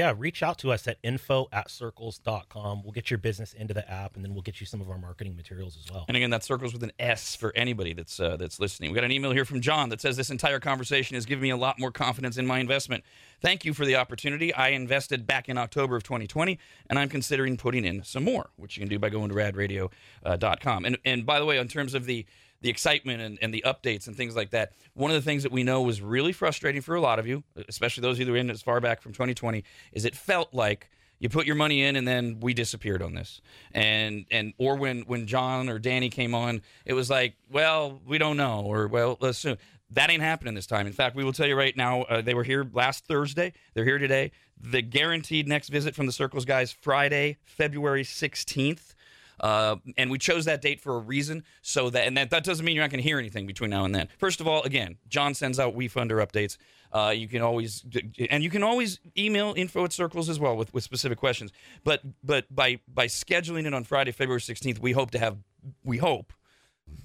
[0.00, 2.84] Yeah, reach out to us at info at sircles.com.
[2.84, 4.96] We'll get your business into the app and then we'll get you some of our
[4.96, 6.06] marketing materials as well.
[6.08, 8.92] And again, that Sircles with an S for anybody that's uh, that's listening.
[8.92, 11.50] We got an email here from John that says this entire conversation has given me
[11.50, 13.04] a lot more confidence in my investment.
[13.42, 14.54] Thank you for the opportunity.
[14.54, 16.58] I invested back in October of 2020,
[16.88, 20.86] and I'm considering putting in some more, which you can do by going to radradio.com.
[20.86, 22.24] And and by the way, in terms of the
[22.60, 24.72] the excitement and, and the updates and things like that.
[24.94, 27.42] One of the things that we know was really frustrating for a lot of you,
[27.68, 31.28] especially those of you in as far back from 2020, is it felt like you
[31.28, 33.40] put your money in and then we disappeared on this.
[33.72, 38.18] And and or when when john or danny came on it was like well we
[38.18, 39.58] don't know or well let's soon
[39.92, 40.86] that ain't happening this time.
[40.86, 43.52] In fact we will tell you right now uh, they were here last thursday.
[43.74, 44.32] They're here today.
[44.58, 48.94] The guaranteed next visit from the Sircles guys friday february 16th
[49.40, 51.44] uh, and we chose that date for a reason.
[51.62, 53.84] So that and that, that doesn't mean you're not going to hear anything between now
[53.84, 54.08] and then.
[54.18, 56.56] First of all again john sends out WeFunder updates.
[56.92, 57.84] Uh, you can always
[58.30, 61.52] and you can always email info at sircles as well with, with specific questions.
[61.84, 65.38] But but by by scheduling it on friday february 16th we hope to have
[65.84, 66.32] we hope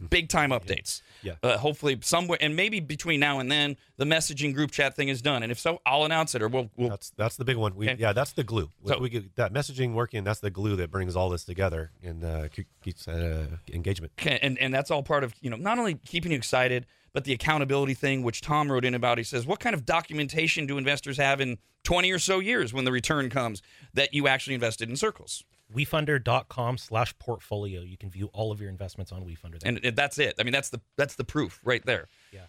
[0.10, 1.34] big time updates Yeah.
[1.44, 5.22] uh, hopefully somewhere and maybe between now and then the messaging group chat thing is
[5.22, 7.76] done and if so i'll announce it or we'll, we'll That's that's the big one.
[7.76, 8.02] We, Okay.
[8.02, 8.70] Yeah, that's the glue.
[8.86, 10.24] So- we get that messaging working.
[10.24, 12.48] That's the glue that brings all this together and uh,
[12.84, 14.14] keeps uh, engagement.
[14.20, 17.24] Okay, and and that's all part of you know not only keeping you excited but
[17.24, 20.78] the accountability thing which tom wrote in about he says what kind of documentation do
[20.78, 23.62] investors have in 20 or so years when the return comes
[23.94, 27.82] that you actually invested in Sircles WeFunder.com slash portfolio.
[27.82, 29.60] You can view all of your investments on WeFunder.
[29.60, 29.78] there.
[29.84, 32.08] and that's it i mean that's the that's the proof right there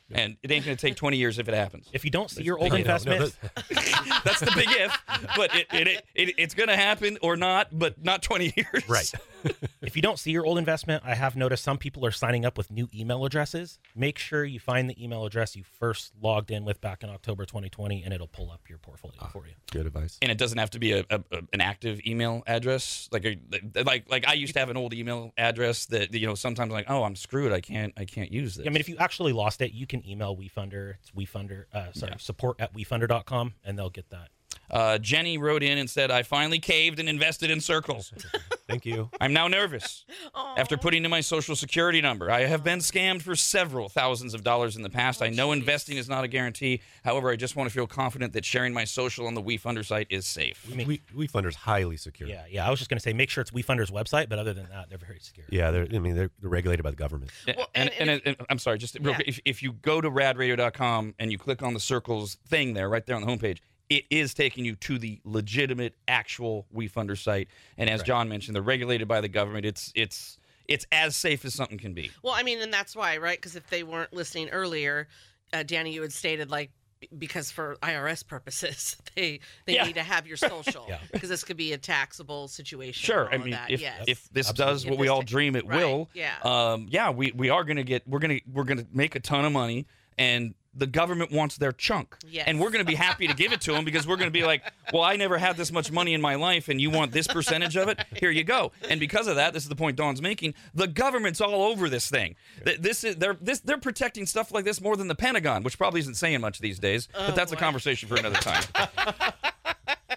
[0.08, 0.18] Yeah.
[0.22, 2.42] and it ain't going to take 20 years if it happens if you don't see
[2.42, 4.98] your old No, no, investment, that- that's the big if
[5.36, 8.88] but it, it, it, it it's going to happen or not but not 20 years
[8.88, 9.12] right.
[9.82, 12.58] if you don't see your old investment, I have noticed some people are signing up
[12.58, 13.78] with new email addresses.
[13.94, 17.44] Make sure you find the email address you first logged in with back in October
[17.44, 19.52] 2020, and it'll pull up your portfolio ah, for you.
[19.70, 20.18] Good advice.
[20.20, 23.38] and it doesn't have to be a, a, a- an active email address like a,
[23.84, 26.86] like like I used to have an old email address that you know sometimes like
[26.88, 29.60] oh I'm screwed I can't I can't use this I mean, if you actually lost
[29.62, 30.94] it, you can email WeFunder.
[31.00, 34.30] It's WeFunder, uh, sorry, support at WeFunder.com, and they'll get that.
[34.70, 38.12] Uh, Jenny wrote in and said I finally caved and invested in Sircles
[38.68, 39.10] Thank you.
[39.20, 40.04] I'm now nervous
[40.56, 44.42] after putting in my social security number I have been scammed for several thousands of
[44.42, 47.68] dollars in the past I know investing is not a guarantee however I just want
[47.70, 51.26] to feel confident that sharing my social on the WeFunder site is safe We, we,
[51.28, 52.28] WeFunder's highly secure.
[52.28, 52.66] Yeah, yeah.
[52.66, 54.88] I was just going to say make sure it's WeFunder's website, but other than that,
[54.88, 55.46] they're very secure.
[55.50, 55.86] Yeah, they're.
[55.92, 57.30] I mean, they're, they're regulated by the government.
[57.56, 59.14] Well, and, and- and, and, I'm sorry, just real Yeah.
[59.16, 62.88] quick, if, if you go to radradio.com and you click on the Sircles thing there,
[62.88, 67.48] right there on the homepage, it is taking you to the legitimate, actual WeFunder site.
[67.78, 69.64] And as John mentioned, they're regulated by the government.
[69.66, 72.10] It's it's it's as safe as something can be.
[72.22, 73.38] Well, I mean, and that's why, right?
[73.38, 75.06] Because if they weren't listening earlier,
[75.52, 76.70] uh, Danny, you had stated like
[77.16, 79.84] because for IRS purposes, they they Yeah.
[79.84, 80.98] need to have your social Yeah.
[81.12, 83.04] because this could be a taxable situation.
[83.06, 83.70] Sure, and I all mean, that.
[83.70, 84.04] if yes.
[84.08, 84.72] if this Absolutely.
[84.74, 86.32] does If what we all ta- dream it right, will, yeah.
[86.42, 89.52] um, yeah, we, we are gonna get we're gonna we're gonna make a ton of
[89.52, 89.86] money
[90.18, 92.16] and the government wants their chunk.
[92.28, 92.44] Yes.
[92.46, 94.38] And we're going to be happy to give it to them because we're going to
[94.38, 94.62] be like,
[94.92, 97.76] well, I never had this much money in my life and you want this percentage
[97.76, 97.98] of it?
[98.16, 98.72] Here you go.
[98.90, 102.10] And because of that, this is the point Dawn's making, the government's all over this
[102.10, 102.36] thing.
[102.64, 105.78] Th- This is they're this they're protecting stuff like this more than the Pentagon, which
[105.78, 108.62] probably isn't saying much these days, oh, but that's a conversation for another time.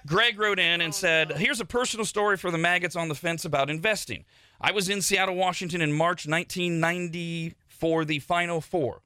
[0.06, 3.16] Greg wrote in and oh, said, Here's a personal story for the maggots on the
[3.16, 4.26] fence about investing.
[4.60, 9.02] I was in Seattle, Washington in March 1990 for the Final Four.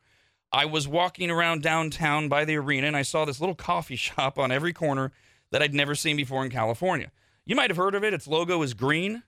[0.53, 4.37] I was walking around downtown by the arena and I saw this little coffee shop
[4.37, 5.11] on every corner
[5.51, 7.11] that I'd never seen before in California.
[7.45, 8.13] You might have heard of it.
[8.13, 9.23] Its logo is green.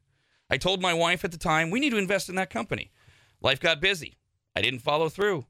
[0.49, 2.91] I told my wife at the time, we need to invest in that company.
[3.41, 4.17] Life got busy.
[4.55, 5.45] I didn't follow through.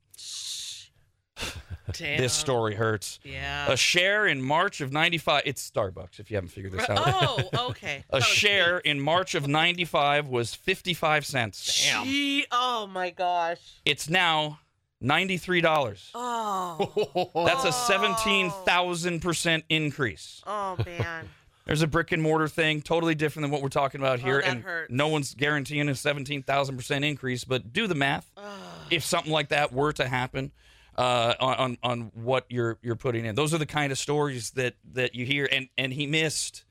[1.91, 2.19] Damn.
[2.19, 3.19] This story hurts.
[3.23, 3.71] Yeah.
[3.71, 5.43] A share in March of 95.
[5.45, 6.99] It's Starbucks, if you haven't figured this out.
[7.05, 8.03] Oh, okay.
[8.09, 11.87] A share in March of 95 was 55 cents.
[12.03, 13.81] Gee, oh my gosh.
[13.85, 14.59] It's now
[15.03, 16.09] $93.
[16.13, 17.45] Oh.
[17.45, 20.41] That's a 17,000% increase.
[20.45, 21.29] Oh man.
[21.65, 24.39] There's a brick and mortar thing, totally different than what we're talking about here.
[24.39, 24.91] that and hurts.
[24.91, 28.29] no one's guaranteeing a 17,000% increase, but do the math.
[28.91, 30.51] if something like that were to happen,
[30.97, 34.51] uh, on, on on what you're you're putting in, those are the kind of stories
[34.51, 35.49] that that you hear.
[35.51, 36.64] And and he missed.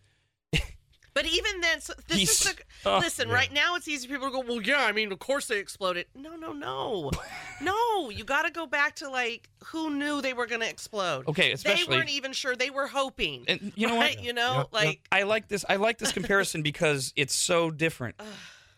[1.15, 3.29] But even then, so this He's- is the oh, listen.
[3.29, 4.41] Right now, it's easy for people to go.
[4.41, 6.07] Well, yeah, I mean, of course they exploded.
[6.17, 7.11] No, no, no,
[7.63, 8.11] no.
[8.11, 11.29] You got to go back to like who knew they were going to explode.
[11.29, 12.57] Okay, especially they weren't even sure.
[12.57, 13.45] They were hoping.
[13.47, 14.15] And you know right?
[14.17, 14.25] what?
[14.25, 14.85] You know, Yep, yep.
[14.85, 15.65] like I like this.
[15.69, 18.17] I like this comparison because it's so different.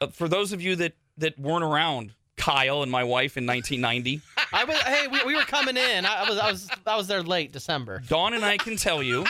[0.01, 4.21] Uh, for those of you that that weren't around, Kyle and my wife in 1990,
[4.53, 4.77] I was.
[4.83, 6.05] Hey, we, we were coming in.
[6.05, 6.39] I, I was.
[6.39, 6.69] I was.
[6.87, 8.03] I was there late December.
[8.07, 9.25] Dawn and I can tell you.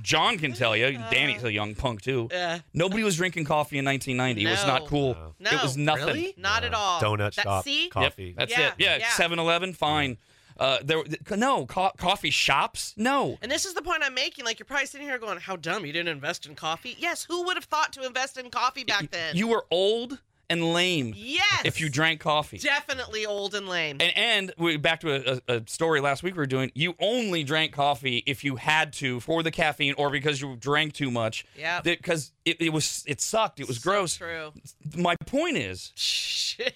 [0.00, 0.92] John can tell you.
[1.10, 2.28] Danny's a young punk too.
[2.34, 4.44] uh, Nobody was drinking coffee in 1990.
[4.46, 5.16] It was not cool.
[5.38, 5.50] No.
[5.50, 6.06] It was nothing.
[6.06, 6.34] Really?
[6.36, 7.00] not at all.
[7.00, 8.26] Donut that, shop, See, coffee.
[8.28, 8.74] Yep, that's Yeah, it.
[8.78, 9.06] Yeah, yeah.
[9.08, 10.16] 7-Eleven, fine.
[10.58, 11.02] Uh, there,
[11.36, 12.94] no co- coffee shops.
[12.96, 13.38] No.
[13.42, 14.44] And this is the point I'm making.
[14.44, 15.86] Like you're probably sitting here going, "How dumb!
[15.86, 19.10] You didn't invest in coffee." Yes, who would have thought to invest in coffee back
[19.10, 19.34] then?
[19.34, 20.18] You were old
[20.50, 21.62] and lame yes.
[21.64, 22.58] if you drank coffee.
[22.58, 23.98] Definitely old and lame.
[24.00, 26.70] And, and we back to a, a, story last week we were doing.
[26.74, 30.92] You only drank coffee if you had to for the caffeine or because you drank
[30.92, 31.46] too much.
[31.58, 31.80] Yeah.
[31.80, 33.60] Because it, it was it sucked.
[33.60, 34.16] It was So gross.
[34.16, 34.52] True.
[34.96, 36.74] My point is Shit.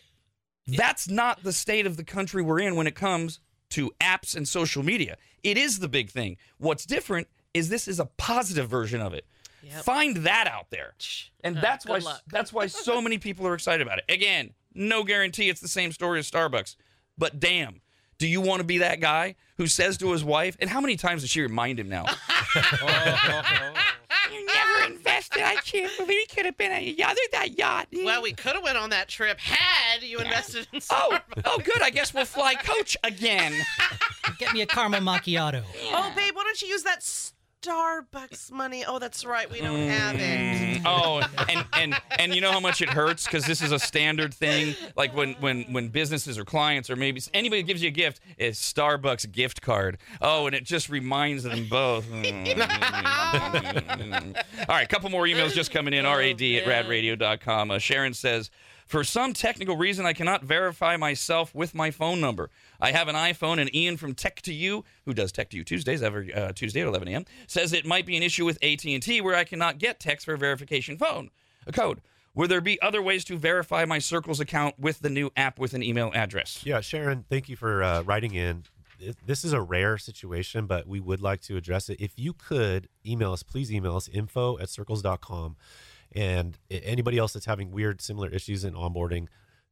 [0.66, 4.46] that's not the state of the country we're in when it comes to apps and
[4.46, 5.16] social media.
[5.42, 6.36] It is the big thing.
[6.58, 9.26] What's different is this is a positive version of it.
[9.66, 9.82] Yep.
[9.84, 10.94] Find that out there.
[11.42, 12.22] And Uh, that's why luck.
[12.28, 14.04] that's why so many people are excited about it.
[14.08, 16.76] Again, no guarantee it's the same story as Starbucks.
[17.18, 17.80] But damn,
[18.18, 20.96] do you want to be that guy who says to his wife, and how many
[20.96, 22.04] times does she remind him now?
[24.32, 25.42] you never invested.
[25.42, 27.88] I can't believe you could have been a other that yacht.
[27.92, 31.42] Well, we could have went on that trip had you invested in Oh, Starbucks.
[31.44, 31.82] oh, good.
[31.82, 33.52] I guess we'll fly coach again.
[34.38, 35.62] Get me a caramel macchiato.
[35.92, 37.02] Oh, babe, why don't you use that
[37.66, 38.84] Starbucks money?
[38.86, 39.50] Oh, that's right.
[39.50, 40.82] We don't have it.
[40.84, 44.32] Oh, and and and you know how much it hurts because this is a standard
[44.32, 44.74] thing.
[44.96, 48.60] Like when when when businesses or clients or maybe anybody gives you a gift, it's
[48.72, 49.98] Starbucks gift card.
[50.20, 52.06] Oh, and it just reminds them both.
[52.12, 52.20] All
[54.68, 56.04] right, a couple more emails just coming in.
[56.04, 57.70] Rad at radradio.com.
[57.70, 58.50] Uh, Sharon says.
[58.86, 62.50] For some technical reason, I cannot verify myself with my phone number.
[62.80, 65.64] I have an iPhone, and Ian from Tech to You, who does Tech to You
[65.64, 69.20] Tuesdays every uh, Tuesday at 11 a.m., says it might be an issue with AT&T
[69.22, 71.30] where I cannot get text for verification phone,
[71.66, 72.00] a code.
[72.32, 75.74] Will there be other ways to verify my Sircles account with the new app with
[75.74, 76.62] an email address?
[76.64, 78.64] Yeah, Sharon, thank you for uh, writing in.
[79.26, 82.00] This is a rare situation, but we would like to address it.
[82.00, 85.56] If you could email us, please email us info at sircles.com.
[86.12, 89.26] And anybody else that's having weird, similar issues in onboarding,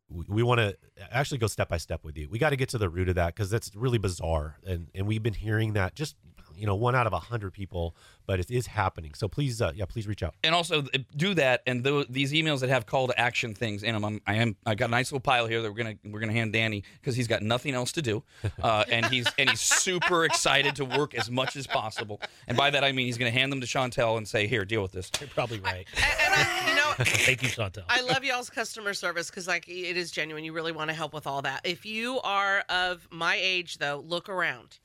[0.09, 0.77] we, we want to
[1.11, 2.29] actually go step by step with you.
[2.29, 4.59] We got to get to the root of that because that's really bizarre.
[4.66, 6.16] And, and we've been hearing that just,
[6.56, 7.94] you know, one out of a hundred people,
[8.26, 9.14] but it is happening.
[9.14, 10.34] So please, uh, yeah, please reach out.
[10.42, 11.62] and also uh, do that.
[11.66, 14.56] And tho- these emails that have call to action things in them, I'm, I am.
[14.66, 17.16] I got a nice little pile here that we're gonna we're gonna hand Danny because
[17.16, 18.22] he's got nothing else to do,
[18.62, 22.20] uh, and he's and he's super excited to work as much as possible.
[22.46, 24.82] And by that I mean he's gonna hand them to Chantel and say, "Here, deal
[24.82, 25.86] with this." You're probably right.
[25.96, 27.82] And, and I, you know, Thank you, Chantel.
[27.88, 30.44] I love y'all's customer service because like it is genuine.
[30.44, 31.62] You really want to help with all that.
[31.64, 34.78] If you are of my age though, look around.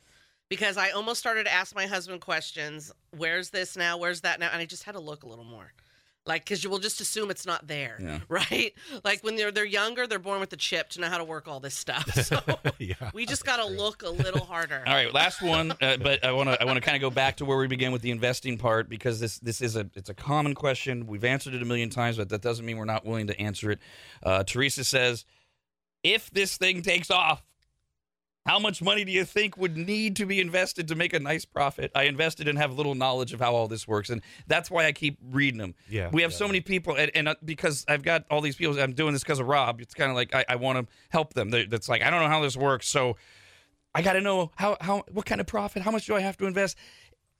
[0.50, 2.92] Because I almost started to ask my husband questions.
[3.16, 3.98] Where's this now?
[3.98, 4.50] Where's that now?
[4.52, 5.72] And I just had to look a little more.
[6.26, 8.20] Like, because you will just assume it's not there, Yeah.
[8.30, 8.74] right?
[9.04, 11.48] Like when they're they're younger, they're born with the chip to know how to work
[11.48, 12.06] all this stuff.
[12.24, 12.40] So
[12.78, 12.94] yeah.
[13.14, 14.84] we just got to look a little harder.
[14.86, 17.10] All right, last one, uh, but I want to I want to kind of go
[17.10, 20.10] back to where we began with the investing part because this this is a it's
[20.10, 21.08] a common question.
[21.08, 23.72] We've answered it a million times, but that doesn't mean we're not willing to answer
[23.72, 23.80] it.
[24.22, 25.26] Uh, Teresa says,
[26.04, 27.42] if this thing takes off,
[28.50, 31.46] How much money do you think would need to be invested to make a nice
[31.46, 31.92] profit?
[31.94, 34.92] I invested and have little knowledge of how all this works, and that's why I
[34.92, 35.76] keep reading them.
[35.88, 36.38] Yeah, we have yeah.
[36.38, 39.22] so many people, and, and uh, because I've got all these people, I'm doing this
[39.22, 39.82] because of Rob.
[39.82, 41.52] It's kind of like I, I want to help them.
[41.52, 43.18] That's like I don't know how this works, so
[43.94, 46.36] I got to know how how what kind of profit, how much do I have
[46.38, 46.76] to invest?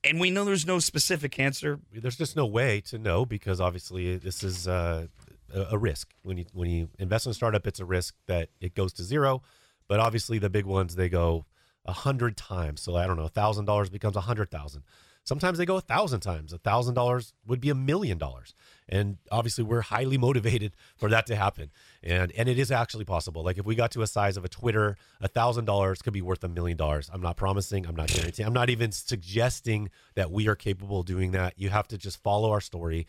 [0.04, 1.80] And we know there's no specific answer.
[1.92, 5.08] there's just no way to know because obviously this is uh,
[5.52, 8.50] a, a risk when you when you invest in a startup it's a risk that
[8.60, 9.42] it goes to zero
[9.90, 11.44] but obviously the big ones they go
[11.84, 12.80] a hundred times.
[12.80, 14.84] So i don't know a thousand dollars becomes a hundred thousand.
[15.24, 16.52] Sometimes they go a thousand times.
[16.52, 18.54] A thousand dollars would be a million dollars.
[18.88, 21.72] And obviously we're highly motivated for that to happen.
[22.04, 23.42] And and it is actually possible.
[23.42, 26.22] Like if we got to a size of a twitter a thousand dollars could be
[26.22, 27.10] worth a million dollars.
[27.12, 27.84] I'm not promising.
[27.84, 28.46] I'm not guaranteeing.
[28.46, 31.54] I'm not even suggesting that we are capable of doing that.
[31.56, 33.08] You have to just follow our story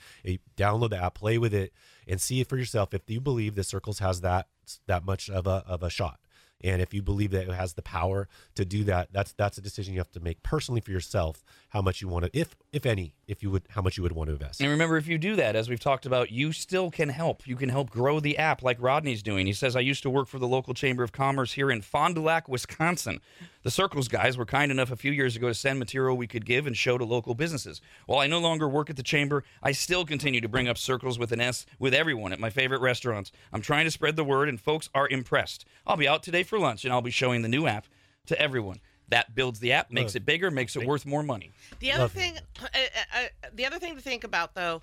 [0.57, 1.73] download the app play with it
[2.07, 4.47] and see for yourself if you believe that sircles has that
[4.87, 6.19] that much of a of a shot
[6.63, 9.61] and if you believe that it has the power to do that that's that's a
[9.61, 12.85] decision you have to make personally for yourself how much you want to if if
[12.85, 15.17] any if you would how much you would want to invest And remember, if you
[15.17, 17.47] do that, as we've talked about, you still can help.
[17.47, 19.47] You can help grow the app like Rodney's doing.
[19.47, 22.15] He says, I used to work for the local Chamber of Commerce here in Fond
[22.15, 23.21] du Lac, Wisconsin.
[23.63, 26.45] The Sircles guys were kind enough a few years ago to send material we could
[26.45, 27.79] give and show to local businesses.
[28.07, 31.19] While I no longer work at the Chamber, I still continue to bring up Sircles
[31.19, 33.31] with an S with everyone at my favorite restaurants.
[33.53, 35.63] I'm trying to spread the word, and folks are impressed.
[35.85, 37.87] I'll be out today for lunch, and I'll be showing the new app
[38.27, 38.81] to everyone.
[39.07, 41.51] That builds the app, makes it bigger, makes it worth more money.
[41.79, 42.79] The other thing, uh, uh,
[43.13, 44.81] uh, the other thing to think about though,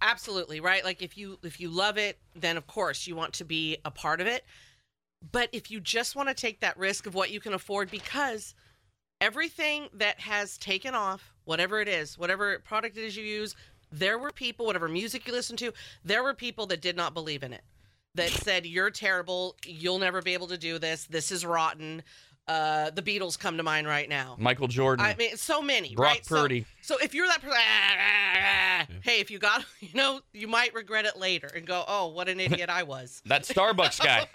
[0.00, 0.84] absolutely right.
[0.84, 3.90] Like if you if you love it, then of course you want to be a
[3.90, 4.44] part of it.
[5.32, 8.54] But if you just want to take that risk of what you can afford, because
[9.20, 13.54] everything that has taken off, whatever it is, whatever product it is you use,
[13.90, 15.72] there were people, whatever music you listen to,
[16.04, 17.62] there were people that did not believe in it.
[18.14, 19.56] That said, you're terrible.
[19.64, 21.04] You'll never be able to do this.
[21.04, 22.02] This is rotten.
[22.48, 24.34] Uh, the Beatles come to mind right now.
[24.38, 25.04] Michael Jordan.
[25.04, 26.26] I mean, so many, Brock right?
[26.26, 26.64] Purdy.
[26.80, 30.48] So, if you're that person, ah, ah, ah, hey, if you got, you know, you
[30.48, 33.22] might regret it later and go, oh, what an idiot I was.
[33.28, 34.26] That Starbucks guy.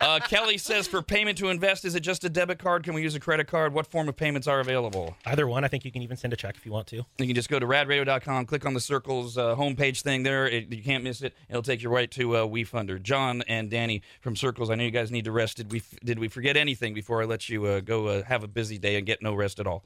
[0.00, 2.84] uh, Kelly says for payment to invest, is it just a debit card?
[2.84, 3.74] Can we use a credit card?
[3.74, 5.16] What form of payments are available?
[5.26, 5.64] Either one.
[5.64, 6.96] I think you can even send a check if you want to.
[7.18, 10.46] You can just go to radradio.com, click on the sircles uh, homepage thing there.
[10.46, 11.34] It, you can't miss it.
[11.48, 13.02] It'll take you right to uh, WeFunder.
[13.02, 14.70] John and Danny from Sircles.
[14.70, 15.56] I know you guys need to rest.
[15.56, 18.48] Did we did we forget anything before I let you uh, go uh, have a
[18.48, 19.84] busy day and get no rest at all?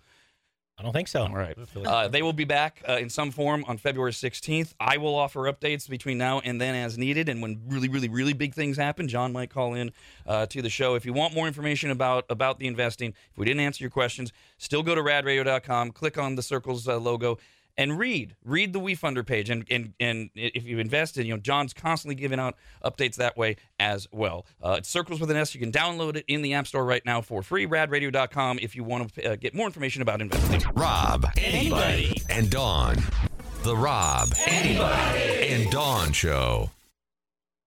[0.79, 1.23] I don't think so.
[1.23, 1.57] All right.
[1.77, 4.73] Uh, they will be back uh, in some form on February 16th.
[4.81, 7.29] I will offer updates between now and then as needed.
[7.29, 9.93] And when really, really, really big things happen, John might call in
[10.27, 10.95] uh, to the show.
[10.95, 14.33] If you want more information about about the investing, if we didn't answer your questions,
[14.57, 17.39] still go to radradio.com, click on the Sircles uh, logo.
[17.79, 21.73] And read, read the WeFunder page, and and and if you've invested, you know John's
[21.73, 24.45] constantly giving out updates that way as well.
[24.63, 25.55] Uh, it's Sircles with an S.
[25.55, 27.67] You can download it in the App Store right now for free.
[27.67, 30.63] Radradio.com if you want to uh, get more information about investing.
[30.75, 32.97] Rob, Arnie, and Dawn.
[33.63, 36.71] The Rob, Arnie, and Dawn Show.